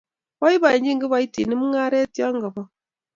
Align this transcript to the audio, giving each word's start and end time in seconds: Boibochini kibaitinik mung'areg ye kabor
Boibochini 0.39 0.99
kibaitinik 1.01 1.57
mung'areg 1.59 2.11
ye 2.17 2.27
kabor 2.41 2.67